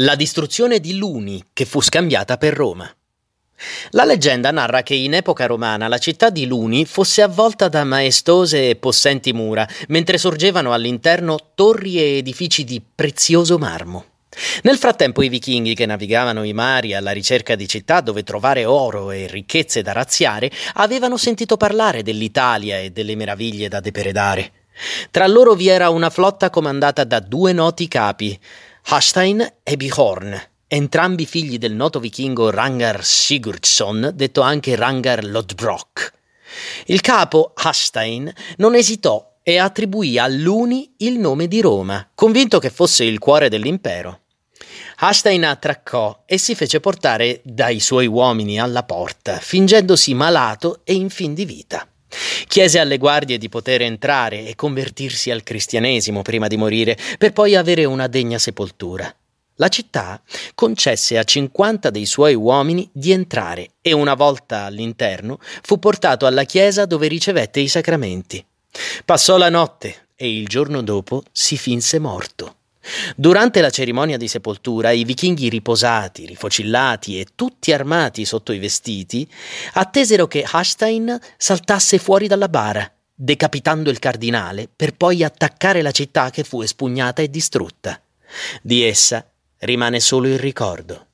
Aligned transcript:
La 0.00 0.14
distruzione 0.14 0.78
di 0.78 0.98
Luni, 0.98 1.42
che 1.54 1.64
fu 1.64 1.80
scambiata 1.80 2.36
per 2.36 2.52
Roma. 2.52 2.86
La 3.92 4.04
leggenda 4.04 4.50
narra 4.50 4.82
che 4.82 4.94
in 4.94 5.14
epoca 5.14 5.46
romana 5.46 5.88
la 5.88 5.96
città 5.96 6.28
di 6.28 6.46
Luni 6.46 6.84
fosse 6.84 7.22
avvolta 7.22 7.68
da 7.68 7.82
maestose 7.82 8.68
e 8.68 8.76
possenti 8.76 9.32
mura, 9.32 9.66
mentre 9.88 10.18
sorgevano 10.18 10.74
all'interno 10.74 11.52
torri 11.54 11.98
e 11.98 12.18
edifici 12.18 12.64
di 12.64 12.82
prezioso 12.94 13.56
marmo. 13.56 14.04
Nel 14.64 14.76
frattempo 14.76 15.22
i 15.22 15.30
vichinghi 15.30 15.74
che 15.74 15.86
navigavano 15.86 16.44
i 16.44 16.52
mari 16.52 16.94
alla 16.94 17.12
ricerca 17.12 17.54
di 17.54 17.66
città 17.66 18.02
dove 18.02 18.22
trovare 18.22 18.66
oro 18.66 19.12
e 19.12 19.26
ricchezze 19.26 19.80
da 19.80 19.92
razziare 19.92 20.50
avevano 20.74 21.16
sentito 21.16 21.56
parlare 21.56 22.02
dell'Italia 22.02 22.78
e 22.78 22.90
delle 22.90 23.16
meraviglie 23.16 23.68
da 23.68 23.80
depredare. 23.80 24.52
Tra 25.10 25.26
loro 25.26 25.54
vi 25.54 25.68
era 25.68 25.88
una 25.88 26.10
flotta 26.10 26.50
comandata 26.50 27.04
da 27.04 27.18
due 27.20 27.54
noti 27.54 27.88
capi, 27.88 28.38
Hastein 28.88 29.54
e 29.64 29.76
Bihorn, 29.76 30.40
entrambi 30.68 31.26
figli 31.26 31.58
del 31.58 31.72
noto 31.74 31.98
vichingo 31.98 32.50
Rangar 32.50 33.04
Sigurdsson, 33.04 34.12
detto 34.14 34.42
anche 34.42 34.76
Rangar 34.76 35.24
Lodbrok. 35.24 36.12
Il 36.84 37.00
capo 37.00 37.50
Hastein 37.52 38.32
non 38.58 38.76
esitò 38.76 39.38
e 39.42 39.58
attribuì 39.58 40.18
a 40.18 40.28
Luni 40.28 40.94
il 40.98 41.18
nome 41.18 41.48
di 41.48 41.60
Roma, 41.60 42.08
convinto 42.14 42.60
che 42.60 42.70
fosse 42.70 43.02
il 43.02 43.18
cuore 43.18 43.48
dell'impero. 43.48 44.20
Hastein 44.98 45.44
attraccò 45.44 46.22
e 46.24 46.38
si 46.38 46.54
fece 46.54 46.78
portare 46.78 47.40
dai 47.42 47.80
suoi 47.80 48.06
uomini 48.06 48.60
alla 48.60 48.84
porta, 48.84 49.38
fingendosi 49.40 50.14
malato 50.14 50.82
e 50.84 50.94
in 50.94 51.10
fin 51.10 51.34
di 51.34 51.44
vita. 51.44 51.88
Chiese 52.46 52.78
alle 52.78 52.98
guardie 52.98 53.38
di 53.38 53.48
poter 53.48 53.82
entrare 53.82 54.46
e 54.46 54.54
convertirsi 54.54 55.30
al 55.30 55.42
cristianesimo 55.42 56.22
prima 56.22 56.46
di 56.46 56.56
morire, 56.56 56.96
per 57.18 57.32
poi 57.32 57.54
avere 57.54 57.84
una 57.84 58.06
degna 58.06 58.38
sepoltura. 58.38 59.14
La 59.58 59.68
città 59.68 60.20
concesse 60.54 61.16
a 61.16 61.24
50 61.24 61.88
dei 61.90 62.04
suoi 62.04 62.34
uomini 62.34 62.88
di 62.92 63.12
entrare 63.12 63.70
e 63.80 63.92
una 63.92 64.14
volta 64.14 64.64
all'interno 64.64 65.38
fu 65.62 65.78
portato 65.78 66.26
alla 66.26 66.44
chiesa 66.44 66.84
dove 66.84 67.08
ricevette 67.08 67.60
i 67.60 67.68
sacramenti. 67.68 68.44
Passò 69.04 69.38
la 69.38 69.48
notte 69.48 70.08
e 70.14 70.34
il 70.34 70.46
giorno 70.46 70.82
dopo 70.82 71.22
si 71.32 71.56
finse 71.56 71.98
morto. 71.98 72.55
Durante 73.14 73.60
la 73.60 73.70
cerimonia 73.70 74.16
di 74.16 74.28
sepoltura, 74.28 74.90
i 74.90 75.04
vichinghi 75.04 75.48
riposati, 75.48 76.26
rifocillati 76.26 77.20
e 77.20 77.26
tutti 77.34 77.72
armati 77.72 78.24
sotto 78.24 78.52
i 78.52 78.58
vestiti, 78.58 79.28
attesero 79.74 80.26
che 80.26 80.44
Hastein 80.48 81.18
saltasse 81.36 81.98
fuori 81.98 82.26
dalla 82.26 82.48
bara, 82.48 82.90
decapitando 83.14 83.90
il 83.90 83.98
cardinale, 83.98 84.68
per 84.74 84.94
poi 84.94 85.22
attaccare 85.22 85.82
la 85.82 85.90
città 85.90 86.30
che 86.30 86.44
fu 86.44 86.62
espugnata 86.62 87.22
e 87.22 87.30
distrutta. 87.30 88.00
Di 88.62 88.82
essa 88.82 89.24
rimane 89.58 90.00
solo 90.00 90.26
il 90.26 90.38
ricordo. 90.38 91.06